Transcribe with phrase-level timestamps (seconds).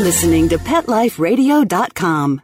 [0.00, 2.42] listening to PetLifeRadio.com.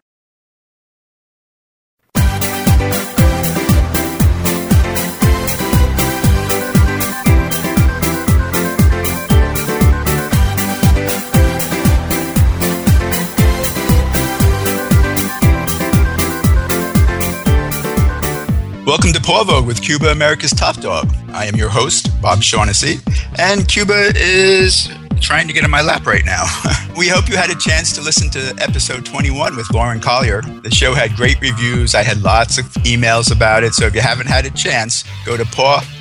[18.87, 21.13] Welcome to Paw with Cuba, America's Top Dog.
[21.31, 23.01] I am your host, Bob Shaughnessy,
[23.37, 24.89] and Cuba is
[25.21, 26.45] trying to get in my lap right now.
[26.97, 30.43] we hope you had a chance to listen to episode 21 with Lauren Collier.
[30.43, 31.95] The show had great reviews.
[31.95, 33.75] I had lots of emails about it.
[33.75, 35.45] So if you haven't had a chance, go to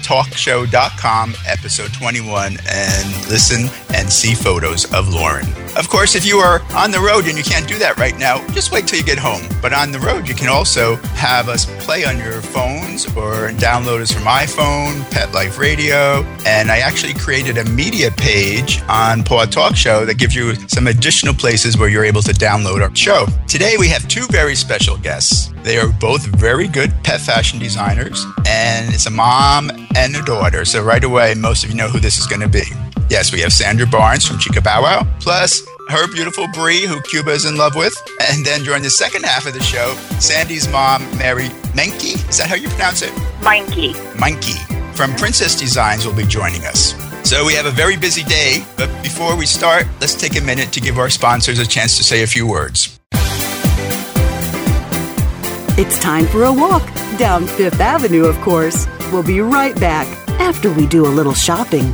[0.05, 5.45] pawtalkshow.com, episode 21, and listen and see photos of Lauren.
[5.75, 8.45] Of course, if you are on the road and you can't do that right now,
[8.49, 9.41] just wait till you get home.
[9.61, 14.01] But on the road, you can also have us play on your phones or download
[14.01, 16.23] us from iPhone, Pet Life Radio.
[16.45, 20.87] And I actually created a media page on Paw Talk Show that gives you some
[20.87, 23.25] additional places where you're able to download our show.
[23.47, 25.51] Today, we have two very special guests.
[25.65, 30.63] They are both very good pet fashion designers, and it's a mom and a daughter.
[30.63, 32.61] So, right away, most of you know who this is going to be.
[33.09, 37.31] Yes, we have Sandra Barnes from Chica Bow Wow, plus her beautiful Bree, who Cuba
[37.31, 37.99] is in love with.
[38.29, 42.47] And then during the second half of the show, Sandy's mom, Mary Menke, is that
[42.47, 43.11] how you pronounce it?
[43.41, 43.95] Monkey.
[44.19, 44.59] Monkey
[44.93, 46.93] from Princess Designs will be joining us.
[47.27, 50.71] So we have a very busy day, but before we start, let's take a minute
[50.73, 52.99] to give our sponsors a chance to say a few words.
[55.77, 58.87] It's time for a walk down Fifth Avenue, of course.
[59.11, 60.07] We'll be right back
[60.39, 61.93] after we do a little shopping.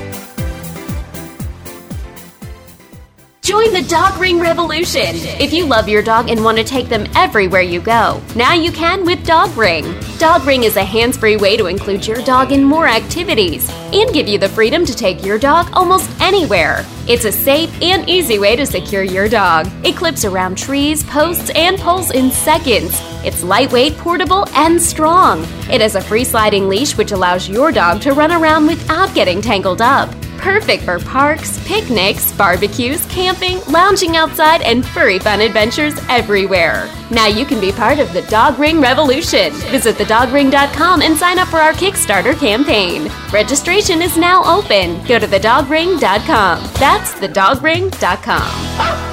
[3.42, 5.16] Join the Dog Ring Revolution.
[5.16, 8.72] If you love your dog and want to take them everywhere you go, now you
[8.72, 9.96] can with Dog Ring.
[10.20, 14.14] Dog Ring is a hands free way to include your dog in more activities and
[14.14, 16.86] give you the freedom to take your dog almost anywhere.
[17.08, 19.68] It's a safe and easy way to secure your dog.
[19.84, 22.96] It clips around trees, posts, and poles in seconds.
[23.26, 25.42] It's lightweight, portable, and strong.
[25.68, 29.42] It has a free sliding leash which allows your dog to run around without getting
[29.42, 30.14] tangled up.
[30.42, 36.90] Perfect for parks, picnics, barbecues, camping, lounging outside, and furry fun adventures everywhere.
[37.12, 39.54] Now you can be part of the Dog Ring Revolution.
[39.70, 43.12] Visit thedogring.com and sign up for our Kickstarter campaign.
[43.32, 44.98] Registration is now open.
[45.06, 46.64] Go to thedogring.com.
[46.74, 49.12] That's thedogring.com.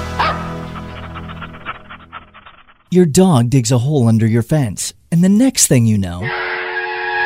[2.89, 6.21] Your dog digs a hole under your fence, and the next thing you know,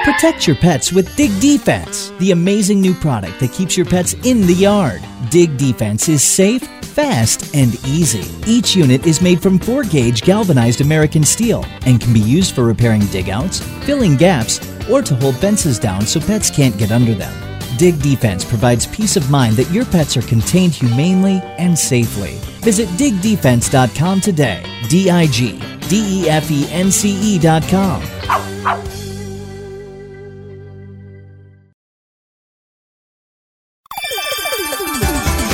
[0.03, 4.41] Protect your pets with Dig Defense, the amazing new product that keeps your pets in
[4.41, 5.01] the yard.
[5.29, 8.29] Dig Defense is safe, fast, and easy.
[8.45, 12.65] Each unit is made from 4 gauge galvanized American steel and can be used for
[12.65, 14.59] repairing digouts, filling gaps,
[14.89, 17.33] or to hold fences down so pets can't get under them.
[17.77, 22.31] Dig Defense provides peace of mind that your pets are contained humanely and safely.
[22.59, 24.63] Visit digdefense.com today.
[24.89, 28.12] D I G D E F E N C E.com.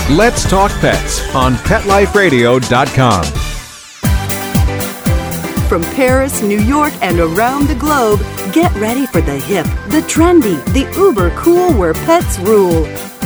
[0.09, 3.23] Let's Talk Pets on PetLifeRadio.com.
[5.67, 8.19] From Paris, New York, and around the globe,
[8.51, 12.85] get ready for the hip, the trendy, the uber cool where pets rule.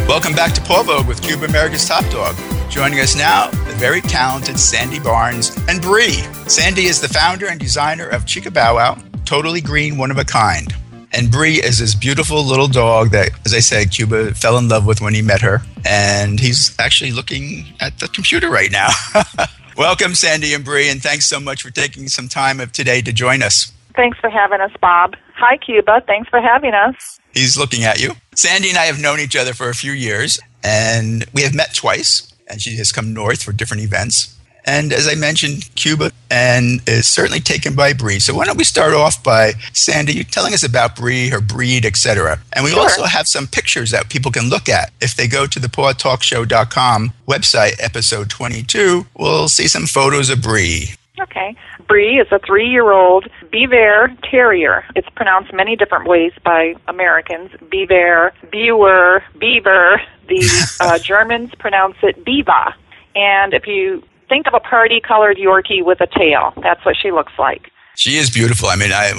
[0.09, 2.35] Welcome back to Paw Vogue with Cuba America's Top Dog.
[2.69, 6.21] Joining us now, the very talented Sandy Barnes and Bree.
[6.49, 10.25] Sandy is the founder and designer of Chica Bow Wow, totally green, one of a
[10.25, 10.75] kind.
[11.15, 14.87] And Bree is this beautiful little dog that, as I said, Cuba fell in love
[14.87, 15.61] with when he met her.
[15.85, 18.89] And he's actually looking at the computer right now.
[19.77, 23.13] Welcome, Sandy and Bree, and thanks so much for taking some time of today to
[23.13, 23.71] join us.
[23.95, 25.15] Thanks for having us, Bob.
[25.35, 26.01] Hi, Cuba.
[26.07, 27.19] Thanks for having us.
[27.33, 28.13] He's looking at you.
[28.35, 31.75] Sandy and I have known each other for a few years, and we have met
[31.75, 34.35] twice, and she has come north for different events.
[34.65, 38.19] And as I mentioned, Cuba and is certainly taken by Bree.
[38.19, 41.85] So why don't we start off by Sandy you telling us about Bree, her breed,
[41.85, 42.39] etc.
[42.53, 42.81] And we Sure.
[42.81, 44.91] also have some pictures that people can look at.
[45.01, 50.91] If they go to the pawtalkshow.com website, episode 22, we'll see some photos of Bree.
[51.19, 51.55] Okay.
[51.87, 54.83] Bree is a three year old Biewer Terrier.
[54.95, 60.01] It's pronounced many different ways by Americans Beaver, Beaver, Beaver.
[60.27, 62.73] The uh, Germans pronounce it Biva.
[63.15, 64.01] And if you
[64.33, 67.71] think of a party colored Yorkie with a tail, that's what she looks like.
[67.95, 68.67] She is beautiful.
[68.67, 69.09] I mean, I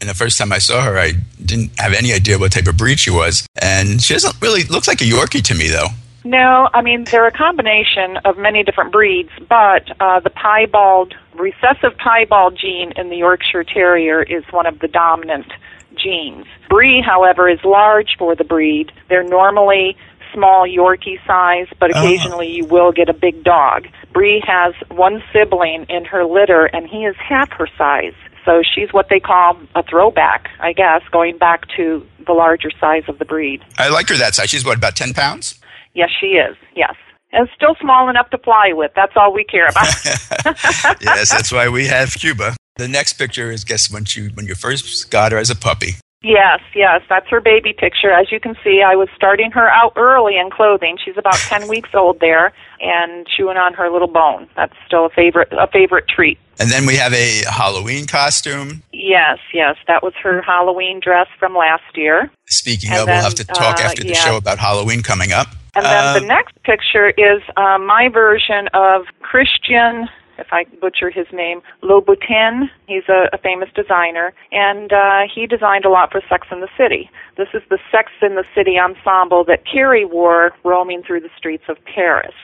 [0.00, 1.12] and the first time I saw her, I
[1.42, 4.86] didn't have any idea what type of breed she was, and she doesn't really look
[4.86, 5.88] like a Yorkie to me, though.
[6.24, 11.96] No, I mean they're a combination of many different breeds, but uh, the piebald, recessive
[11.96, 15.50] piebald gene in the Yorkshire Terrier is one of the dominant
[15.96, 16.44] genes.
[16.68, 18.92] Bree, however, is large for the breed.
[19.08, 19.96] They're normally
[20.32, 22.04] small Yorkie size, but uh-huh.
[22.04, 23.86] occasionally you will get a big dog.
[24.12, 28.14] Bree has one sibling in her litter, and he is half her size.
[28.44, 33.02] So she's what they call a throwback, I guess, going back to the larger size
[33.06, 33.62] of the breed.
[33.76, 34.48] I like her that size.
[34.48, 35.60] She's what, about 10 pounds?
[35.94, 36.56] Yes, she is.
[36.74, 36.94] Yes.
[37.32, 38.92] And still small enough to fly with.
[38.96, 39.86] That's all we care about.
[41.02, 42.56] yes, that's why we have Cuba.
[42.76, 45.96] The next picture is guess when you when you first got her as a puppy.
[46.22, 48.10] Yes, yes, that's her baby picture.
[48.10, 50.98] As you can see, I was starting her out early in clothing.
[51.02, 54.48] She's about 10 weeks old there and chewing on her little bone.
[54.56, 56.38] That's still a favorite a favorite treat.
[56.60, 58.82] And then we have a Halloween costume.
[58.92, 62.32] Yes, yes, that was her Halloween dress from last year.
[62.48, 64.14] Speaking And of, we'll have to talk uh, after the yeah.
[64.14, 65.46] show about Halloween coming up.
[65.76, 70.08] And then the next picture is uh, my version of Christian,
[70.38, 72.70] if I butcher his name, Louboutin.
[72.86, 76.68] He's a, a famous designer, and uh, he designed a lot for Sex in the
[76.76, 77.10] City.
[77.36, 81.64] This is the Sex in the City ensemble that Carrie wore roaming through the streets
[81.68, 82.34] of Paris.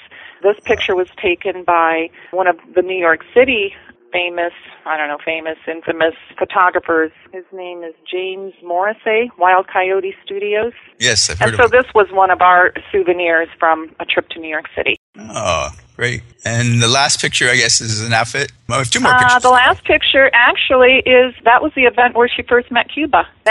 [0.43, 3.75] This picture was taken by one of the New York City
[4.14, 4.52] famous,
[4.87, 7.11] I don't know, famous, infamous photographers.
[7.32, 10.72] His name is James Morrissey, Wild Coyote Studios.
[11.00, 14.38] yes, I've heard And so this was one of our souvenirs from a trip to
[14.38, 14.96] New York City.
[15.19, 16.22] Oh, great.
[16.44, 18.52] And the last picture, I guess, is an outfit.
[18.69, 19.43] We have two more Uh, pictures.
[19.43, 23.26] the last picture actually is that was the event where she first met Cuba.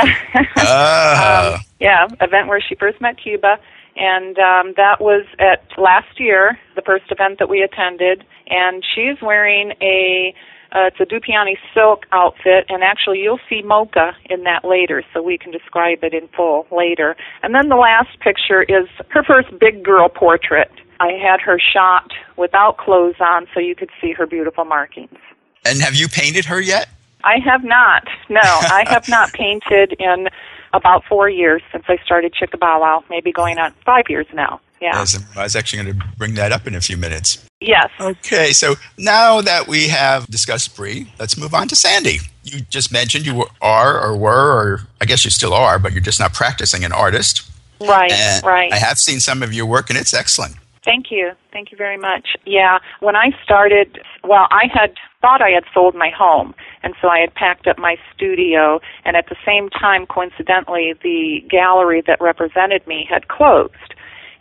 [0.58, 3.58] Ah, Um, yeah, event where she first met Cuba,
[3.98, 8.24] and um, that was at last year, the first event that we attended.
[8.48, 10.34] And she's wearing a
[10.74, 15.22] uh, it's a Dupioni silk outfit, and actually you'll see mocha in that later, so
[15.22, 17.16] we can describe it in full later.
[17.44, 20.72] And then the last picture is her first big girl portrait.
[21.00, 25.20] I had her shot without clothes on, so you could see her beautiful markings.
[25.66, 26.90] and have you painted her yet?
[27.24, 28.08] I have not.
[28.30, 30.28] No, I have not painted in
[30.74, 33.04] about four years since I started Chica Bow.
[33.10, 34.60] Maybe going on five years now.
[34.84, 35.06] Yeah.
[35.36, 37.46] I was actually going to bring that up in a few minutes.
[37.62, 37.90] Yes.
[38.00, 42.20] Okay, so now that we have discussed Bree, let's move on to Sandy.
[42.44, 46.02] You just mentioned you are or were, or I guess you still are, but you're
[46.02, 47.50] just not practicing an artist.
[47.80, 48.12] Right.
[48.12, 48.74] And right.
[48.74, 50.58] I have seen some of your work, and it's excellent.
[50.84, 51.32] Thank you.
[51.54, 52.36] Thank you very much.
[52.46, 57.08] Yeah, when I started, well, I had thought I had sold my home, and so
[57.08, 62.20] I had packed up my studio, and at the same time, coincidentally, the gallery that
[62.20, 63.93] represented me had closed.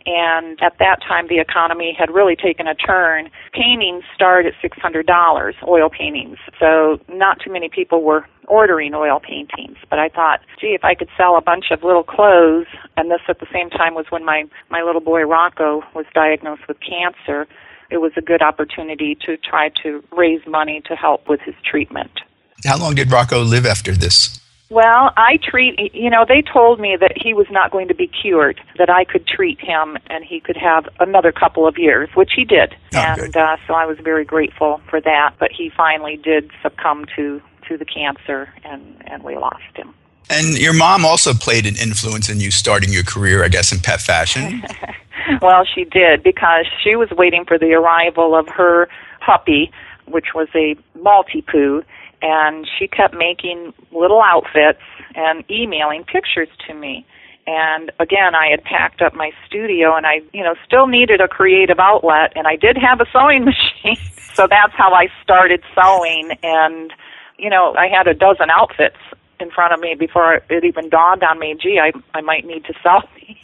[0.05, 3.29] And at that time, the economy had really taken a turn.
[3.53, 6.37] Paintings start at $600, oil paintings.
[6.59, 9.77] So not too many people were ordering oil paintings.
[9.89, 12.67] But I thought, gee, if I could sell a bunch of little clothes,
[12.97, 16.67] and this at the same time was when my, my little boy Rocco was diagnosed
[16.67, 17.47] with cancer,
[17.89, 22.11] it was a good opportunity to try to raise money to help with his treatment.
[22.65, 24.39] How long did Rocco live after this?
[24.73, 28.07] Well, I treat, you know, they told me that he was not going to be
[28.07, 32.31] cured, that I could treat him and he could have another couple of years, which
[32.35, 32.75] he did.
[32.95, 37.05] Oh, and uh, so I was very grateful for that, but he finally did succumb
[37.15, 37.39] to
[37.69, 39.93] to the cancer and and we lost him.
[40.29, 43.79] And your mom also played an influence in you starting your career, I guess, in
[43.79, 44.63] pet fashion.
[45.41, 48.89] Well, she did because she was waiting for the arrival of her
[49.25, 49.71] puppy,
[50.05, 51.83] which was a Maltipoo,
[52.23, 54.81] and she kept making little outfits
[55.13, 57.05] and emailing pictures to me.
[57.45, 61.27] And again, I had packed up my studio and I, you know, still needed a
[61.27, 64.01] creative outlet and I did have a sewing machine.
[64.33, 66.93] so that's how I started sewing and,
[67.37, 68.97] you know, I had a dozen outfits
[69.41, 72.63] in front of me before it even dawned on me, gee, I, I might need
[72.65, 73.35] to sell these.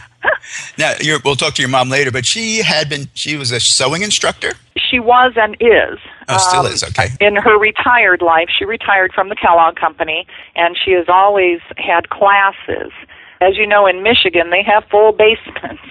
[0.78, 3.60] now, you're, we'll talk to your mom later, but she had been, she was a
[3.60, 4.52] sewing instructor?
[4.76, 5.98] She was and is.
[6.28, 7.08] Oh, still Um, is, okay.
[7.20, 10.26] In her retired life, she retired from the Kellogg Company,
[10.56, 12.92] and she has always had classes.
[13.40, 15.82] As you know, in Michigan, they have full basements,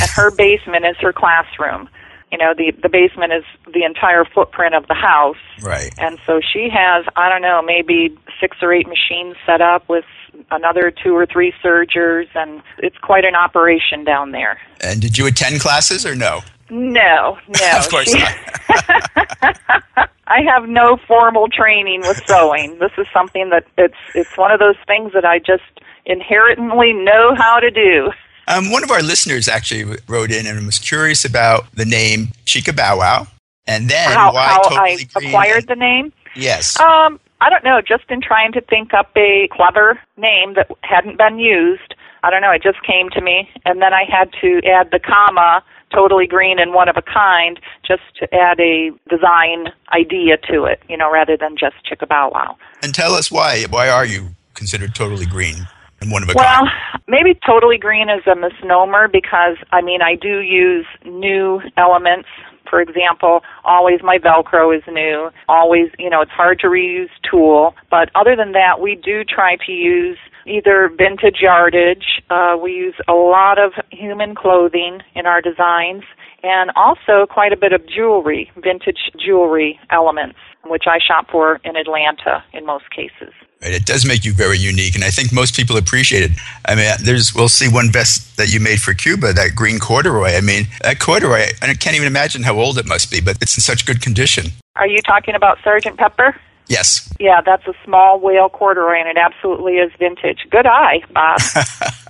[0.00, 1.88] and her basement is her classroom.
[2.32, 5.90] You know, the the basement is the entire footprint of the house, Right.
[5.98, 10.04] and so she has I don't know maybe six or eight machines set up with
[10.50, 14.58] another two or three sergers, and it's quite an operation down there.
[14.80, 16.40] And did you attend classes or no?
[16.68, 17.70] No, no.
[17.78, 18.34] Of course she- not.
[20.28, 22.78] I have no formal training with sewing.
[22.80, 25.62] This is something that it's it's one of those things that I just
[26.04, 28.10] inherently know how to do.
[28.48, 32.72] Um, one of our listeners actually wrote in and was curious about the name Chica
[32.72, 33.26] Bow Wow,
[33.66, 35.28] and then how why how totally I green.
[35.28, 36.12] acquired the name?
[36.34, 36.78] Yes.
[36.78, 37.80] Um, I don't know.
[37.86, 41.94] Just in trying to think up a clever name that hadn't been used.
[42.22, 42.50] I don't know.
[42.52, 45.62] It just came to me, and then I had to add the comma,
[45.92, 50.80] totally green and one of a kind, just to add a design idea to it.
[50.88, 52.56] You know, rather than just Chica Bow Wow.
[52.82, 53.64] and tell us why.
[53.68, 55.66] Why are you considered totally green?
[56.10, 57.02] One of a Well, kind.
[57.08, 62.28] maybe totally green is a misnomer because I mean I do use new elements.
[62.68, 65.30] For example, always my Velcro is new.
[65.48, 67.74] Always, you know, it's hard to reuse tulle.
[67.90, 72.22] But other than that, we do try to use either vintage yardage.
[72.28, 76.02] Uh, we use a lot of human clothing in our designs,
[76.42, 81.76] and also quite a bit of jewelry, vintage jewelry elements, which I shop for in
[81.76, 83.32] Atlanta in most cases.
[83.62, 86.32] Right, It does make you very unique, and I think most people appreciate it.
[86.66, 90.36] I mean, there's we'll see one vest that you made for Cuba, that green corduroy.
[90.36, 93.56] I mean, that corduroy, I can't even imagine how old it must be, but it's
[93.56, 94.46] in such good condition.
[94.76, 96.36] Are you talking about Sergeant Pepper?
[96.68, 97.12] Yes.
[97.20, 100.46] Yeah, that's a small wale corduroy, and it absolutely is vintage.
[100.50, 101.40] Good eye, Bob.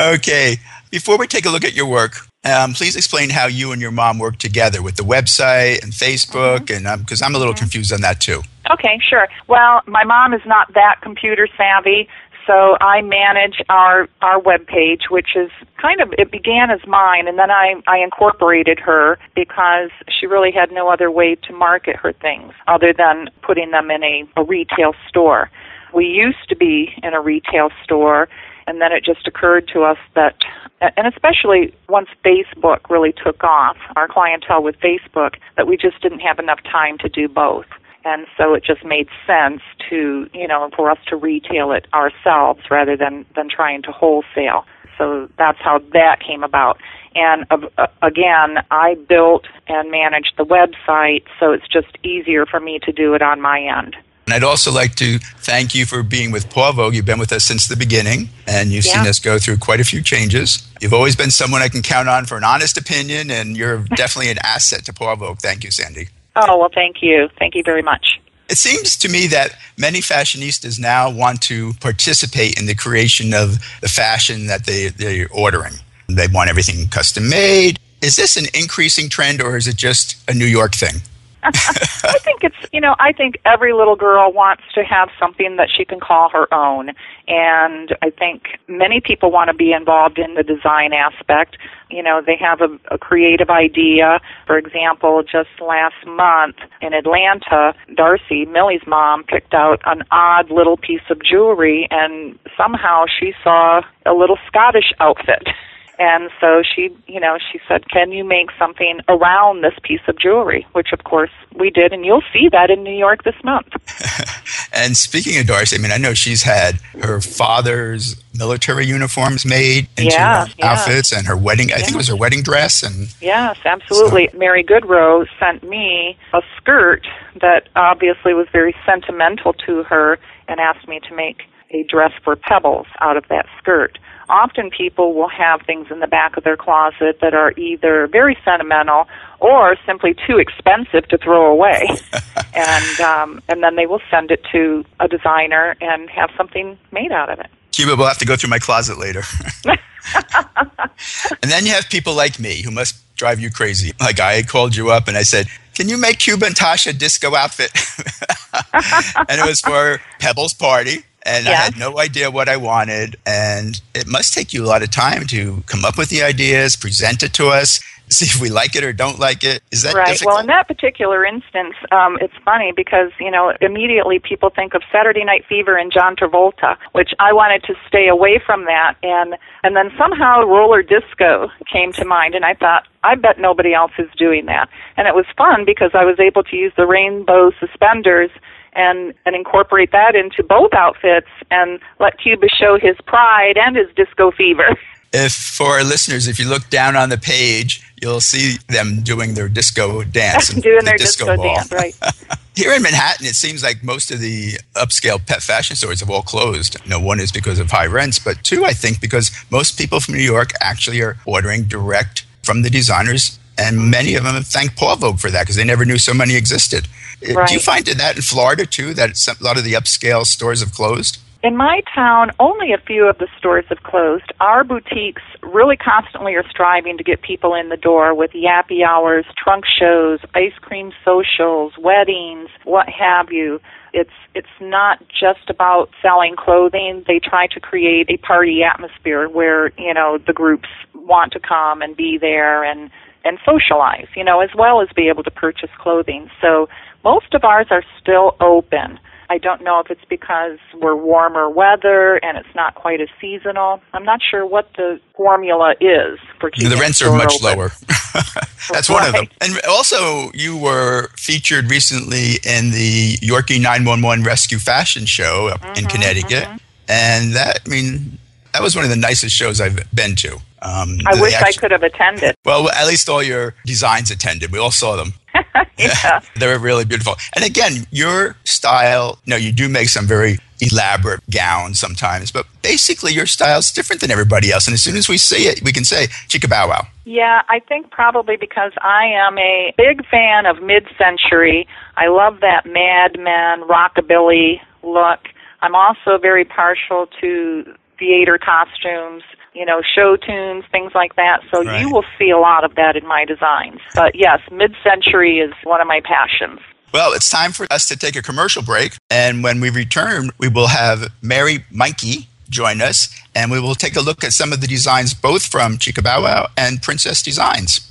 [0.00, 0.56] Okay.
[0.90, 3.90] Before we take a look at your work, um, please explain how you and your
[3.90, 6.76] mom work together with the website and Facebook, mm-hmm.
[6.76, 7.60] and um, because I'm a little mm-hmm.
[7.60, 8.42] confused on that too.
[8.72, 9.28] Okay, sure.
[9.48, 12.08] Well, my mom is not that computer savvy,
[12.46, 15.50] so I manage our our web page, which is
[15.80, 20.50] kind of it began as mine, and then I I incorporated her because she really
[20.50, 24.44] had no other way to market her things other than putting them in a, a
[24.44, 25.50] retail store.
[25.94, 28.28] We used to be in a retail store,
[28.66, 30.34] and then it just occurred to us that
[30.80, 36.20] and especially once Facebook really took off, our clientele with Facebook, that we just didn't
[36.20, 37.66] have enough time to do both.
[38.04, 42.60] And so it just made sense to, you know, for us to retail it ourselves
[42.70, 44.64] rather than, than trying to wholesale.
[44.96, 46.78] So that's how that came about.
[47.14, 52.78] And uh, again, I built and managed the website, so it's just easier for me
[52.80, 53.96] to do it on my end.
[54.26, 56.94] And I'd also like to thank you for being with Paw Vogue.
[56.94, 59.84] You've been with us since the beginning, and you've seen us go through quite a
[59.84, 60.70] few changes.
[60.80, 64.30] You've always been someone I can count on for an honest opinion, and you're definitely
[64.30, 65.38] an asset to Paw Vogue.
[65.38, 66.08] Thank you, Sandy.
[66.36, 67.28] Oh, well, thank you.
[67.38, 68.20] Thank you very much.
[68.48, 73.58] It seems to me that many fashionistas now want to participate in the creation of
[73.80, 75.74] the fashion that they, they're ordering.
[76.08, 77.78] They want everything custom made.
[78.02, 81.02] Is this an increasing trend or is it just a New York thing?
[81.42, 85.68] I think it's, you know, I think every little girl wants to have something that
[85.74, 86.90] she can call her own.
[87.28, 91.56] And I think many people want to be involved in the design aspect.
[91.90, 94.20] You know, they have a, a creative idea.
[94.46, 100.76] For example, just last month in Atlanta, Darcy, Millie's mom, picked out an odd little
[100.76, 105.48] piece of jewelry and somehow she saw a little Scottish outfit.
[106.00, 110.18] And so she, you know, she said, "Can you make something around this piece of
[110.18, 113.68] jewelry?" Which, of course, we did, and you'll see that in New York this month.
[114.72, 119.88] And speaking of Darcy, I mean, I know she's had her father's military uniforms made
[119.96, 120.72] into Yeah, yeah.
[120.72, 122.82] outfits and her wedding, I think it was her wedding dress.
[122.82, 124.30] And Yes, absolutely.
[124.32, 127.06] Mary Goodrow sent me a skirt
[127.40, 131.42] that obviously was very sentimental to her, and asked me to make
[131.72, 133.98] a dress for Pebbles out of that skirt.
[134.30, 138.38] Often people will have things in the back of their closet that are either very
[138.44, 139.08] sentimental
[139.40, 141.88] or simply too expensive to throw away,
[142.54, 147.10] and um, and then they will send it to a designer and have something made
[147.10, 147.48] out of it.
[147.72, 149.22] Cuba will have to go through my closet later.
[149.64, 153.92] and then you have people like me who must drive you crazy.
[154.00, 156.92] Like I called you up and I said, "Can you make Cuba and Tasha a
[156.92, 157.72] disco outfit?"
[159.28, 161.04] and it was for Pebbles party.
[161.30, 163.16] And I had no idea what I wanted.
[163.24, 166.76] And it must take you a lot of time to come up with the ideas,
[166.76, 169.62] present it to us, see if we like it or don't like it.
[169.70, 170.08] Is that right.
[170.08, 170.34] difficult?
[170.34, 174.82] Well, in that particular instance, um, it's funny because you know immediately people think of
[174.92, 179.36] Saturday Night Fever and John Travolta, which I wanted to stay away from that, and
[179.62, 183.92] and then somehow roller disco came to mind, and I thought I bet nobody else
[183.98, 187.52] is doing that, and it was fun because I was able to use the rainbow
[187.60, 188.30] suspenders.
[188.72, 193.88] And, and incorporate that into both outfits and let Cuba show his pride and his
[193.96, 194.78] disco fever.
[195.12, 199.34] if for our listeners, if you look down on the page, you'll see them doing
[199.34, 200.48] their disco dance.
[200.54, 201.56] Doing the their disco, ball.
[201.56, 201.94] dance, right.
[202.54, 206.22] Here in Manhattan, it seems like most of the upscale pet fashion stores have all
[206.22, 206.76] closed.
[206.86, 210.14] Know, one is because of high rents, but two, I think, because most people from
[210.14, 214.76] New York actually are ordering direct from the designers, and many of them have thanked
[214.76, 216.88] Paw Vogue for that because they never knew so many existed.
[217.22, 220.60] Uh, Do you find that in Florida too, that a lot of the upscale stores
[220.60, 221.18] have closed?
[221.42, 224.30] In my town, only a few of the stores have closed.
[224.40, 229.24] Our boutiques really constantly are striving to get people in the door with yappy hours,
[229.42, 233.58] trunk shows, ice cream socials, weddings, what have you.
[233.94, 237.04] It's it's not just about selling clothing.
[237.06, 241.80] They try to create a party atmosphere where, you know, the groups want to come
[241.80, 242.90] and be there and
[243.24, 246.30] and socialize, you know, as well as be able to purchase clothing.
[246.40, 246.68] So
[247.04, 248.98] most of ours are still open.
[249.28, 253.80] I don't know if it's because we're warmer weather and it's not quite as seasonal.
[253.92, 257.58] I'm not sure what the formula is for keeping the rents the are much open.
[257.58, 257.70] lower.
[258.72, 259.26] That's one of them.
[259.40, 265.78] And also, you were featured recently in the Yorkie 911 Rescue Fashion Show up Mm-hmm,
[265.78, 266.48] in Connecticut.
[266.88, 268.18] And that, I mean,
[268.52, 270.34] that was one of the nicest shows I've been to.
[270.62, 272.34] Um, I wish I could have attended.
[272.44, 274.52] Well, at least all your designs attended.
[274.52, 275.14] We all saw them.
[275.78, 276.20] yeah.
[276.36, 277.16] they were really beautiful.
[277.34, 282.46] And again, your style, you know, you do make some very elaborate gowns sometimes, but
[282.62, 284.66] basically your style is different than everybody else.
[284.66, 286.86] And as soon as we see it, we can say, Chica Bow Wow.
[287.06, 291.66] Yeah, I think probably because I am a big fan of mid-century.
[291.96, 295.20] I love that Mad Men rockabilly look.
[295.62, 299.22] I'm also very partial to theater costumes,
[299.54, 301.42] you know, show tunes, things like that.
[301.52, 301.80] So Right.
[301.80, 303.80] you will see a lot of that in my designs.
[303.94, 306.58] But yes, mid-century is one of my passions.
[306.92, 308.94] Well, it's time for us to take a commercial break.
[309.10, 313.94] And when we return, we will have Mary Mikey join us, and we will take
[313.94, 317.86] a look at some of the designs both from Chica Bow Wow and Princess Designs.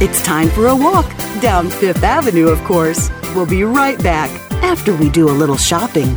[0.00, 1.06] It's time for a walk
[1.40, 3.10] down Fifth Avenue, of course.
[3.34, 4.30] We'll be right back
[4.62, 6.16] after we do a little shopping.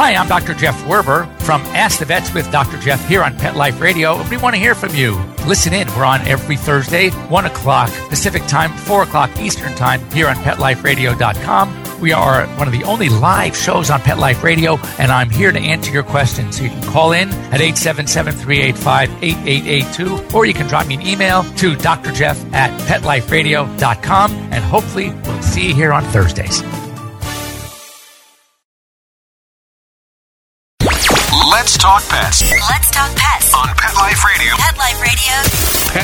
[0.00, 0.54] Hi, I'm Dr.
[0.54, 2.78] Jeff Werber from Ask the Vets with Dr.
[2.78, 4.22] Jeff here on Pet Life Radio.
[4.28, 5.20] We want to hear from you.
[5.44, 5.88] Listen in.
[5.88, 12.00] We're on every Thursday, 1 o'clock Pacific Time, 4 o'clock Eastern Time here on PetLifeRadio.com.
[12.00, 15.50] We are one of the only live shows on Pet Life Radio, and I'm here
[15.50, 16.58] to answer your questions.
[16.58, 21.74] So you can call in at 877-385-8882, or you can drop me an email to
[21.74, 26.62] drjeff at PetLifeRadio.com, and hopefully we'll see you here on Thursdays.
[31.68, 33.52] Let's talk pets Let's talk pets.
[33.52, 34.54] on Pet Life Radio.
[34.56, 34.78] Pet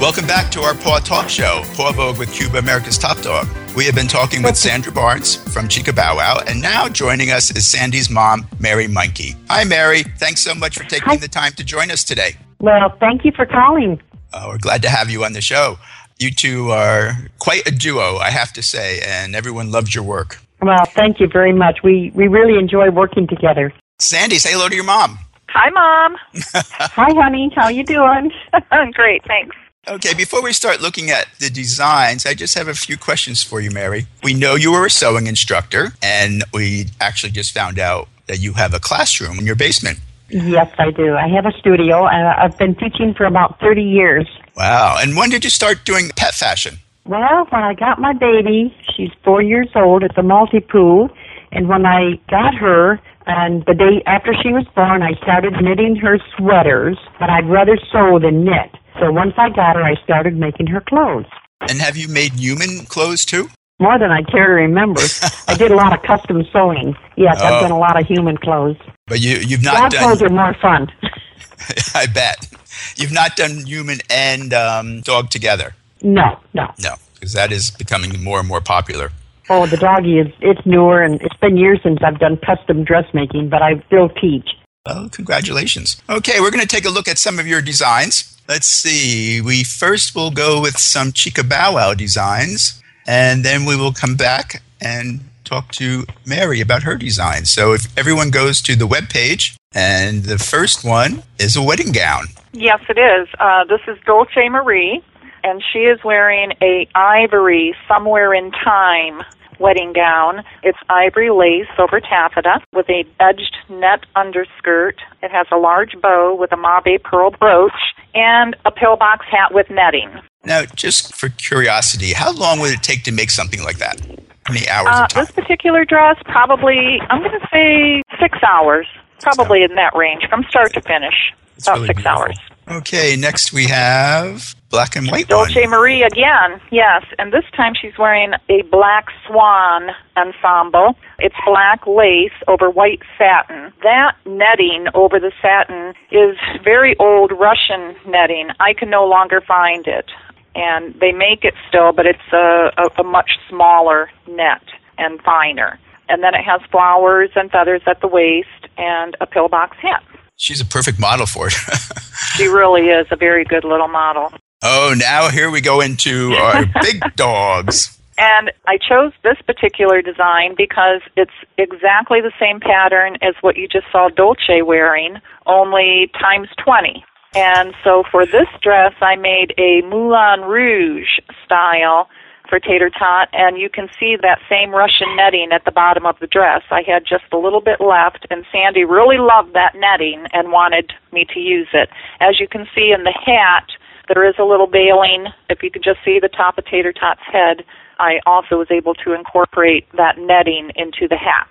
[0.01, 3.47] Welcome back to our Paw Talk Show, Paw Vogue with Cuba America's Top Dog.
[3.77, 7.55] We have been talking with Sandra Barnes from Chica Bow Wow, and now joining us
[7.55, 9.37] is Sandy's mom, Mary Monkey.
[9.51, 10.05] Hi, Mary.
[10.17, 11.17] Thanks so much for taking Hi.
[11.17, 12.37] the time to join us today.
[12.61, 14.01] Well, thank you for calling.
[14.33, 15.79] Uh, we're glad to have you on the show.
[16.19, 20.39] You two are quite a duo, I have to say, and everyone loves your work.
[20.63, 21.83] Well, thank you very much.
[21.83, 23.73] We we really enjoy working together.
[23.99, 25.19] Sandy, say hello to your mom.
[25.51, 26.17] Hi, Mom.
[26.55, 27.53] Hi, honey.
[27.55, 28.33] How you doing?
[28.71, 29.55] I'm Great, thanks.
[29.87, 33.61] Okay, before we start looking at the designs, I just have a few questions for
[33.61, 34.07] you, Mary.
[34.23, 38.55] We know you were a sewing instructor, and we actually just found out that you
[38.55, 39.99] have a classroom in your basement.
[40.35, 41.15] Yes, I do.
[41.15, 44.29] I have a studio, and I've been teaching for about thirty years.
[44.57, 44.97] Wow.
[44.99, 46.79] And when did you start doing pet fashion?
[47.07, 50.03] Well, when I got my baby, she's four years old.
[50.03, 51.11] It's a Maltipoo,
[51.53, 55.97] and when I got her, and the day after she was born, I started knitting
[55.97, 56.99] her sweaters.
[57.19, 58.71] But I'd rather sew than knit.
[59.01, 61.27] So once I got her, I started making her clothes.
[61.61, 63.49] And have you made human clothes too?
[63.81, 65.01] More than I care to remember.
[65.49, 66.97] I did a lot of custom sewing.
[67.17, 67.45] Yes, Oh.
[67.47, 68.77] I've done a lot of human clothes.
[69.07, 70.03] But you, you've not Dog done.
[70.05, 70.91] clothes are more fun.
[71.95, 72.49] I bet.
[72.97, 75.75] You've not done human and um, dog together.
[76.03, 76.71] No, no.
[76.83, 79.11] No, because that is becoming more and more popular.
[79.51, 83.49] Oh, the doggy is it's newer and it's been years since I've done custom dressmaking,
[83.51, 84.49] but I still teach.
[84.87, 86.01] Well, congratulations.
[86.09, 88.39] Okay, we're going to take a look at some of your designs.
[88.49, 89.41] Let's see.
[89.41, 94.17] We first will go with some Chica Bow Wow designs, and then we will come
[94.17, 97.45] back and talk to Mary about her design.
[97.45, 101.93] So if everyone goes to the web page, and the first one is a wedding
[101.93, 102.27] gown.
[102.53, 103.29] Yes, it is.
[103.39, 105.03] Uh, this is Dolce Marie,
[105.43, 109.23] and she is wearing a ivory somewhere in time
[109.61, 110.43] wedding gown.
[110.63, 115.01] It's ivory lace over taffeta with a edged net underskirt.
[115.23, 117.73] It has a large bow with a mauve pearl brooch
[118.15, 120.11] and a pillbox hat with netting.
[120.45, 124.01] Now, just for curiosity, how long would it take to make something like that?
[124.47, 125.25] How many hours Uh, of time?
[125.25, 128.87] this particular dress, probably, I'm going to say six hours.
[129.23, 131.33] Probably in that range, from start to finish.
[131.63, 132.21] about really six beautiful.
[132.23, 132.39] hours.
[132.69, 135.47] Okay, next we have black and white one.
[135.47, 140.97] Dolce Marie again, yes, and this time she's wearing a black swan ensemble.
[141.21, 143.73] It's black lace over white satin.
[143.85, 148.49] That netting over the satin is very old Russian netting.
[148.59, 150.11] I can no longer find it,
[150.57, 154.63] and they make it still, but it's a, a, a much smaller net
[154.99, 155.79] and finer.
[156.09, 160.03] And then it has flowers and feathers at the waist and a pillbox hat.
[160.37, 161.55] She's a perfect model for it.
[162.37, 164.33] She really is a very good little model.
[164.65, 167.99] Oh, now here we go into our big dogs.
[168.17, 173.67] And I chose this particular design because it's exactly the same pattern as what you
[173.69, 177.05] just saw Dolce wearing, only times 20.
[177.35, 182.09] And so for this dress, I made a Moulin Rouge style
[182.49, 186.17] for tater tot, and you can see that same Russian netting at the bottom of
[186.21, 186.63] the dress.
[186.71, 190.93] I had just a little bit left, and Sandy really loved that netting and wanted
[191.11, 191.89] me to use it.
[192.21, 193.67] As you can see in the hat,
[194.09, 195.27] there is a little veiling.
[195.49, 197.65] If you could just see the top of Tater Tot's head,
[197.99, 201.49] I also was able to incorporate that netting into the hat.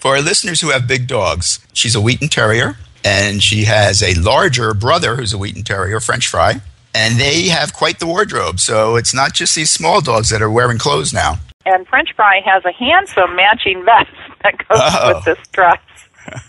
[0.00, 4.14] For our listeners who have big dogs, she's a Wheaten Terrier, and she has a
[4.14, 6.60] larger brother who's a Wheaten Terrier, French Fry,
[6.94, 8.58] and they have quite the wardrobe.
[8.58, 11.38] So it's not just these small dogs that are wearing clothes now.
[11.64, 14.10] And French Fry has a handsome matching vest
[14.42, 15.14] that goes Uh-oh.
[15.14, 15.78] with this dress.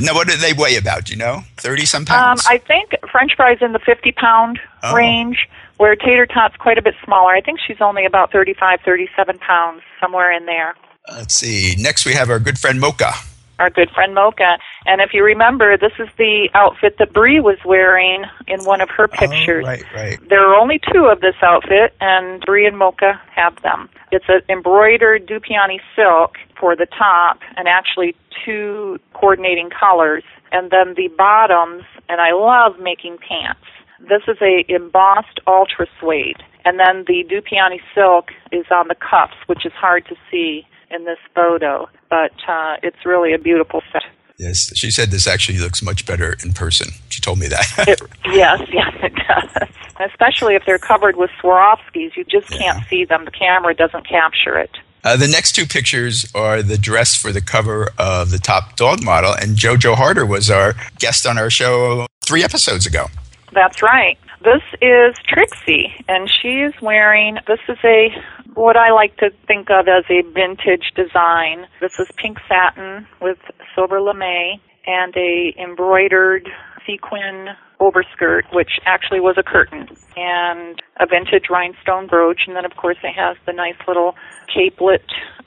[0.00, 1.06] Now, what do they weigh about?
[1.06, 1.42] Do you know?
[1.56, 2.46] 30 some Um, pounds?
[2.48, 4.94] I think French Fry's in the 50 pound Oh.
[4.94, 7.32] range, where Tater Tot's quite a bit smaller.
[7.32, 10.74] I think she's only about 35, 37 pounds, somewhere in there.
[11.10, 11.74] Let's see.
[11.78, 13.12] Next, we have our good friend Mocha.
[13.58, 14.58] our good friend Mocha.
[14.86, 18.88] And if you remember, this is the outfit that Bree was wearing in one of
[18.90, 19.64] her oh, pictures.
[19.64, 20.28] Oh, right, right.
[20.28, 23.88] There are only two of this outfit, and Bree and Mocha have them.
[24.12, 28.14] It's an embroidered Dupioni silk for the top, and actually
[28.44, 31.84] two coordinating colors, and then the bottoms.
[32.08, 33.60] And I love making pants.
[34.00, 39.36] This is a embossed ultra suede, and then the Dupioni silk is on the cuffs,
[39.46, 44.02] which is hard to see in this photo, but uh, it's really a beautiful set.
[44.38, 46.90] Yes, she said this actually looks much better in person.
[47.08, 47.88] She told me that.
[47.88, 49.68] It, yes, yes, it does.
[49.98, 53.24] Especially if they're covered with Swarovskis, you just can't see them.
[53.24, 54.70] The camera doesn't capture it.
[55.02, 59.02] Uh, the next two pictures are the dress for the cover of the top dog
[59.02, 63.06] model, and JoJo Harder was our guest on our show three episodes ago.
[63.52, 64.18] That's right.
[64.42, 67.38] This is Trixie, and she is wearing.
[67.46, 68.08] This is a
[68.54, 71.66] what I like to think of as a vintage design.
[71.80, 73.38] This is pink satin with
[73.74, 76.48] silver lame and a embroidered
[76.86, 77.48] sequin
[77.80, 82.96] overskirt, which actually was a curtain, and a vintage rhinestone brooch, and then of course
[83.02, 84.14] it has the nice little
[84.52, 85.04] capelet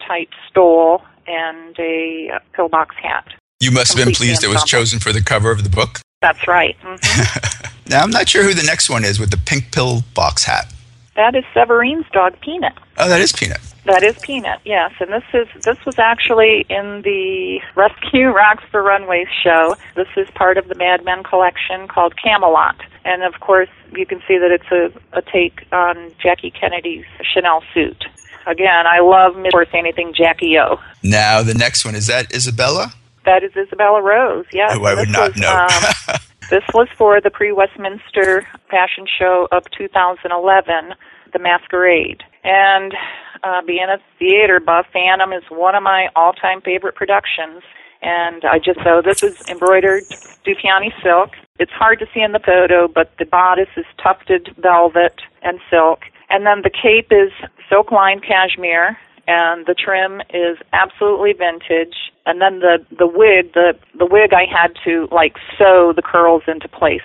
[0.08, 3.26] type stole and a pillbox hat.
[3.60, 6.00] You must have been pleased it was chosen for the cover of the book.
[6.22, 6.76] That's right.
[6.82, 10.44] hmm Now, I'm not sure who the next one is with the pink pill box
[10.44, 10.72] hat.
[11.16, 12.74] That is Severine's dog, Peanut.
[12.98, 13.60] Oh, that is Peanut.
[13.86, 14.92] That is Peanut, yes.
[15.00, 19.76] And this is this was actually in the Rescue Rocks for Runways show.
[19.96, 22.80] This is part of the Mad Men collection called Camelot.
[23.04, 27.64] And of course, you can see that it's a, a take on Jackie Kennedy's Chanel
[27.74, 28.06] suit.
[28.46, 30.80] Again, I love of course anything Jackie O.
[31.04, 32.94] Now, the next one is that Isabella?
[33.26, 34.74] That is Isabella Rose, yes.
[34.74, 35.54] Who I would not was, know.
[35.54, 36.11] Um,
[36.52, 40.94] this was for the pre-Westminster fashion show of 2011,
[41.32, 42.24] The Masquerade.
[42.44, 42.94] And
[43.42, 47.64] uh, being a theater buff, Phantom is one of my all-time favorite productions.
[48.02, 50.04] And I just so this is embroidered
[50.46, 51.30] Dupioni silk.
[51.58, 56.02] It's hard to see in the photo, but the bodice is tufted velvet and silk.
[56.30, 57.32] And then the cape is
[57.70, 61.96] silk lined cashmere, and the trim is absolutely vintage.
[62.26, 66.44] And then the the wig, the the wig, I had to like sew the curls
[66.48, 67.02] into place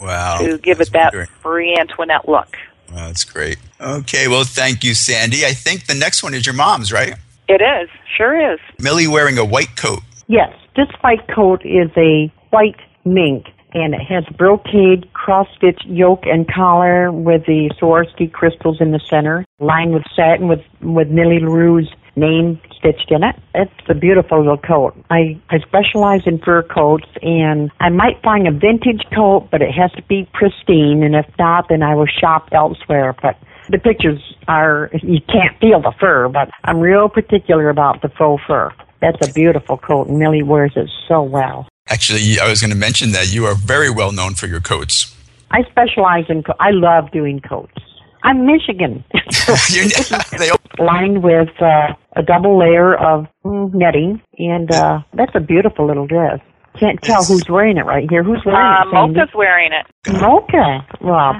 [0.00, 0.38] Wow.
[0.38, 2.56] to give it that Marie Antoinette look.
[2.92, 3.58] Wow, that's great.
[3.80, 5.44] Okay, well, thank you, Sandy.
[5.44, 7.14] I think the next one is your mom's, right?
[7.48, 8.58] It is, sure is.
[8.78, 10.00] Millie wearing a white coat.
[10.28, 16.46] Yes, this white coat is a white mink, and it has brocade cross-stitch yoke and
[16.52, 21.88] collar with the Swarovski crystals in the center, lined with satin with with Millie LaRue's
[22.16, 23.36] name stitched in it.
[23.54, 24.94] It's a beautiful little coat.
[25.10, 29.72] I, I specialize in fur coats and I might find a vintage coat, but it
[29.72, 33.16] has to be pristine and if not, then I will shop elsewhere.
[33.20, 33.36] But
[33.68, 38.42] the pictures are, you can't feel the fur, but I'm real particular about the faux
[38.46, 38.72] fur.
[39.00, 41.66] That's a beautiful coat and Millie wears it so well.
[41.94, 45.14] Actually, I was going to mention that you are very well known for your coats.
[45.50, 47.74] I specialize in, co- I love doing coats.
[48.22, 49.04] I'm Michigan.
[50.38, 55.86] they lined with uh, a double layer of mm, netting, and uh, that's a beautiful
[55.86, 56.40] little dress.
[56.80, 58.24] Can't tell who's wearing it right here.
[58.24, 58.90] Who's wearing Uh, it?
[58.92, 59.14] Sandy?
[59.20, 59.86] Mocha's wearing it.
[60.20, 60.86] Mocha.
[61.02, 61.34] Well,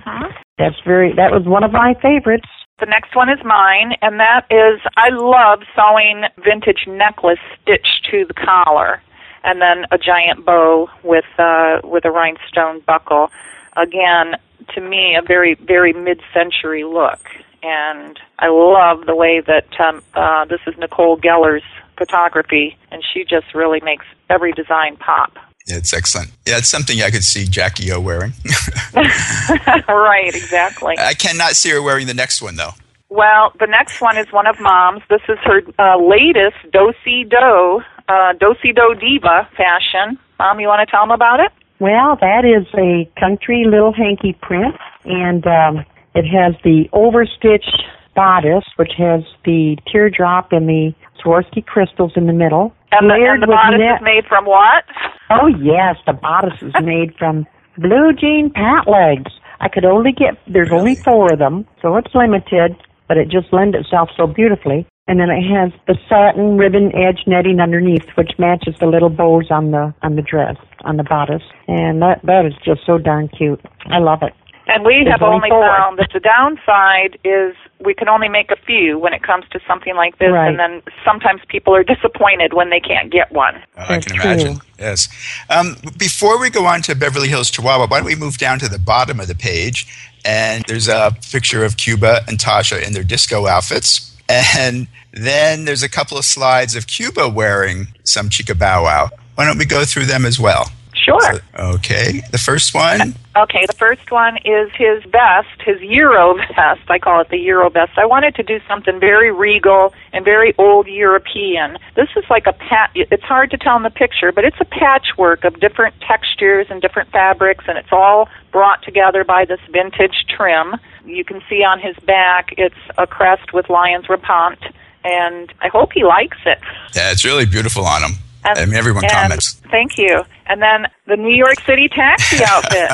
[0.59, 1.13] that's very.
[1.15, 2.47] That was one of my favorites.
[2.81, 8.27] The next one is mine, and that is I love sewing vintage necklace stitched to
[8.29, 9.03] the collar,
[9.45, 13.31] and then a giant bow with uh, with a rhinestone buckle.
[13.77, 14.37] Again,
[14.75, 17.21] to me, a very very mid-century look,
[17.63, 21.63] and I love the way that um, uh, this is Nicole Geller's
[21.97, 25.37] photography, and she just really makes every design pop.
[25.67, 26.31] Yeah, it's excellent.
[26.47, 28.33] Yeah, it's something I could see Jackie O wearing.
[28.95, 30.97] right, exactly.
[30.99, 32.73] I cannot see her wearing the next one though.
[33.09, 35.03] Well, the next one is one of Mom's.
[35.09, 40.19] This is her uh, latest Do-Si Do, uh, Do-Si Do Diva fashion.
[40.39, 41.53] Mom, you want to tell them about it?
[41.81, 47.83] Well, that is a country little hanky print, and um, it has the overstitched
[48.15, 52.73] bodice, which has the teardrop and the Swarovski crystals in the middle.
[52.93, 54.85] And the, and the bodice net- is made from what?
[55.31, 59.33] Oh yes, the bodice is made from blue jean pant legs.
[59.61, 62.77] I could only get there's only four of them, so it's limited,
[63.09, 64.87] but it just lends itself so beautifully.
[65.07, 69.51] And then it has the satin ribbon edge netting underneath, which matches the little bows
[69.51, 73.29] on the on the dress on the bodice, and that that is just so darn
[73.29, 73.61] cute.
[73.87, 74.33] I love it.
[74.67, 75.61] And we There's have only only four.
[75.77, 79.61] found that the downside is we can only make a few when it comes to
[79.69, 80.49] something like this, Right.
[80.49, 83.57] and then sometimes people are disappointed when they can't get one.
[83.77, 84.57] Uh, I can imagine.
[84.79, 85.09] Yes.
[85.51, 88.69] Um, before we go on to Beverly Hills Chihuahua, why don't we move down to
[88.71, 89.87] the bottom of the page?
[90.25, 94.14] And there's a picture of Cuba and Tasha in their disco outfits.
[94.29, 99.11] And then there's a couple of slides of Cuba wearing some Chica Bow Wow.
[99.35, 100.71] Why don't we go through them as well?
[101.05, 101.41] Sure.
[101.59, 102.23] Okay.
[102.33, 103.15] The first one.
[103.37, 106.89] Okay, the first one is his vest, his Euro vest.
[106.89, 107.93] I call it the Euro vest.
[107.97, 111.77] I wanted to do something very regal and very old European.
[111.95, 112.91] This is like a pat.
[112.95, 116.81] It's hard to tell in the picture, but it's a patchwork of different textures and
[116.81, 120.77] different fabrics, and it's all brought together by this vintage trim.
[121.05, 124.61] You can see on his back, it's a crest with lion's rampant,
[125.05, 126.59] and I hope he likes it.
[126.95, 128.13] Yeah, it's really beautiful on him.
[128.45, 129.61] And- I mean, everyone and- comments.
[129.71, 130.23] Thank you.
[130.47, 132.91] And then the New York City taxi outfit.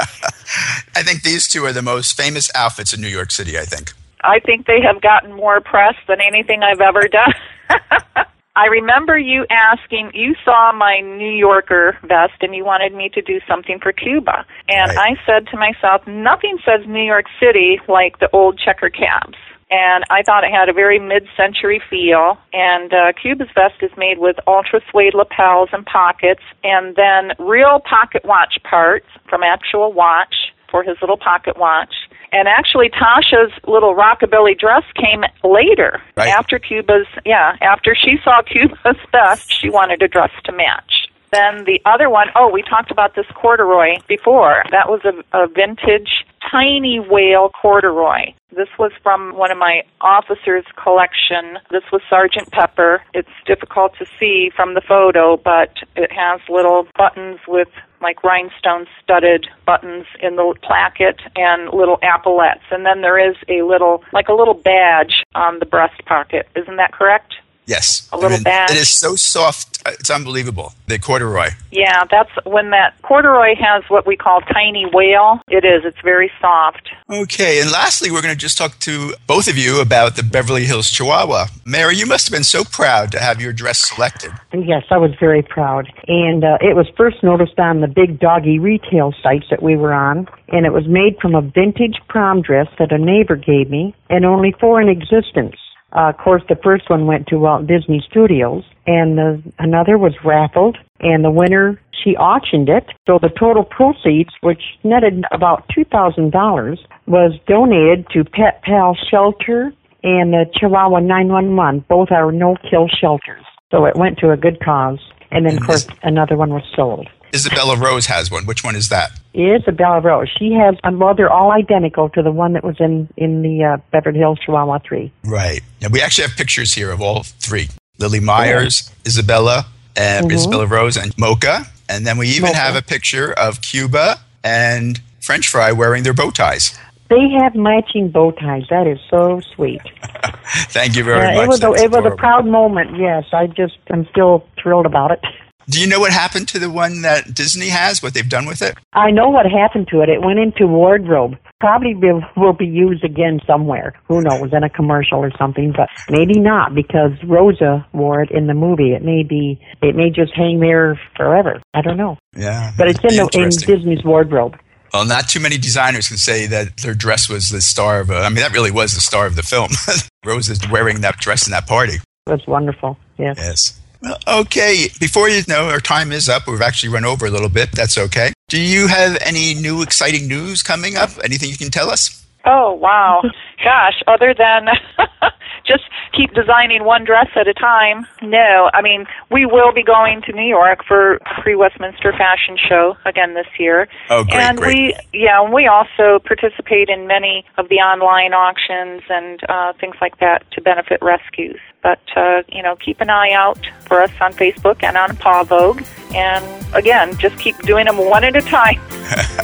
[0.95, 3.93] I think these two are the most famous outfits in New York City, I think.
[4.23, 7.35] I think they have gotten more press than anything I've ever done.
[8.57, 13.23] I remember you asking, you saw my New Yorker vest and you wanted me to
[13.23, 14.45] do something for Cuba.
[14.69, 19.39] And I said to myself, nothing says New York City like the old checker cabs.
[19.71, 22.37] And I thought it had a very mid-century feel.
[22.53, 27.81] And uh, Cuba's vest is made with ultra suede lapels and pockets, and then real
[27.89, 30.35] pocket watch parts from actual watch
[30.71, 31.95] for his little pocket watch.
[32.33, 36.29] And actually, Tasha's little rockabilly dress came later Right.
[36.29, 37.07] after Cuba's.
[37.27, 41.00] Yeah, after she saw Cuba's vest, she wanted a dress to match.
[41.33, 44.65] Then the other one, oh, we talked about this corduroy before.
[44.71, 48.33] That was a, a vintage tiny wale corduroy.
[48.51, 51.59] This was from one of my officers' collection.
[51.71, 53.03] This was Sergeant Pepper.
[53.15, 57.69] It's difficult to see from the photo, but it has little buttons with
[58.03, 62.65] like rhinestone studded buttons in the placket and little epaulettes.
[62.71, 66.49] And then there is a little, like a little badge on the breast pocket.
[66.57, 67.35] Isn't that correct?
[67.67, 68.09] Yes.
[68.13, 68.73] A little badge.
[68.73, 69.81] It is so soft.
[69.87, 70.73] uh, It's unbelievable.
[70.89, 71.51] The corduroy.
[71.71, 75.41] Yeah, that's when that corduroy has what we call tiny wale.
[75.49, 75.85] It is.
[75.85, 76.89] It's very soft.
[77.09, 80.65] Okay, and lastly, we're going to just talk to both of you about the Beverly
[80.65, 81.47] Hills Chihuahua.
[81.65, 84.33] Mary, you must have been so proud to have your dress selected.
[84.53, 85.93] Yes, I was very proud.
[86.09, 89.93] And uh, it was first noticed on the big doggy retail sites that we were
[89.93, 90.27] on.
[90.49, 94.25] And it was made from a vintage prom dress that a neighbor gave me, and
[94.25, 95.55] only four in existence.
[95.93, 100.15] Uh, of course, the first one went to Walt Disney Studios, and the, another was
[100.25, 102.87] raffled, and the winner, she auctioned it.
[103.07, 109.73] So the total proceeds, which netted about $2,000, was donated to Pet Pal Shelter
[110.03, 111.85] and the Chihuahua 911.
[111.89, 113.45] Both are no-kill shelters.
[113.71, 114.99] So it went to a good cause.
[115.31, 117.09] And then, of course, another one was sold.
[117.35, 118.47] Isabella Rose has one.
[118.47, 119.13] Which one is that?
[119.35, 120.29] Isabella Rose.
[120.39, 123.65] She has, um, well, they're all identical to the one that was in, in the
[123.65, 125.13] uh, Beverly Hills Chihuahua 3.
[125.25, 125.61] Right.
[125.83, 129.67] And we actually have pictures here of all three Lily Myers, Isabella,
[129.97, 130.33] uh, Mhm.
[130.33, 131.67] Isabella Rose, and Mocha.
[131.89, 132.57] And then we even Mocha.
[132.59, 136.77] have a picture of Cuba and French Fry wearing their bow ties.
[137.09, 138.65] They have matching bow ties.
[138.71, 139.81] That is so sweet.
[140.71, 141.45] Thank you very Yeah, much.
[141.45, 142.97] it was a, it was a proud moment.
[142.99, 145.21] Yes, I just am still thrilled about it.
[145.71, 148.03] Do you know what happened to the one that Disney has?
[148.03, 148.77] What they've done with it?
[148.93, 150.09] I know what happened to it.
[150.09, 151.37] It went into wardrobe.
[151.61, 153.95] Probably will, will be used again somewhere.
[154.09, 154.53] Who knows?
[154.53, 158.95] In a commercial or something, but maybe not because Rosa wore it in the movie.
[158.95, 159.61] It may be.
[159.81, 161.63] It may just hang there forever.
[161.73, 162.17] I don't know.
[162.35, 162.73] Yeah.
[162.77, 164.57] But it's in the in Disney's wardrobe.
[164.93, 168.17] Well, not too many designers can say that their dress was the star of a.
[168.17, 169.71] I mean, that really was the star of the film.
[170.27, 171.99] Rose is wearing that dress in that party.
[172.27, 172.99] That's wonderful.
[173.19, 173.37] Yes.
[173.39, 173.81] Yes.
[174.03, 176.47] Well, Okay, before you know, our time is up.
[176.47, 177.73] We've actually run over a little bit.
[177.73, 178.33] That's okay.
[178.49, 181.11] Do you have any new exciting news coming up?
[181.23, 182.25] Anything you can tell us?
[182.45, 183.23] Oh, wow.
[183.65, 184.69] Gosh, other than
[185.67, 185.85] just
[186.17, 188.07] keep designing one dress at a time.
[188.23, 192.97] No, I mean, we will be going to New York for Pre Westminster Fashion Show
[193.05, 193.89] again this year.
[194.09, 194.95] Oh, great, and great.
[195.13, 199.97] we, yeah, and we also participate in many of the online auctions and uh, things
[200.01, 201.61] like that to benefit rescues.
[201.83, 205.45] But, uh, you know, keep an eye out for us on Facebook and on Paw
[205.45, 205.83] Vogue.
[206.15, 208.81] And again, just keep doing them one at a time.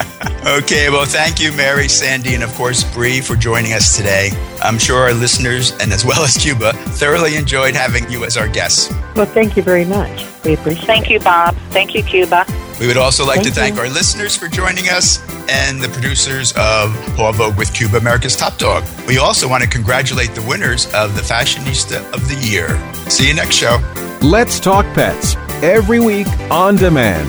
[0.46, 4.30] Okay, well, thank you, Mary, Sandy, and of course, Bree, for joining us today.
[4.62, 8.46] I'm sure our listeners, and as well as Cuba, thoroughly enjoyed having you as our
[8.46, 8.94] guests.
[9.16, 10.24] Well, thank you very much.
[10.44, 11.56] We appreciate Thank you, Bob.
[11.70, 12.46] Thank you, Cuba.
[12.78, 13.80] We would also like Thank to thank you.
[13.82, 15.18] our listeners for joining us
[15.50, 18.84] and the producers of Paw Vogue with Cuba, America's Top Dog.
[19.08, 22.68] We also want to congratulate the winners of the Fashionista of the Year.
[23.10, 23.78] See you next show.
[24.22, 27.28] Let's Talk Pets every week on demand,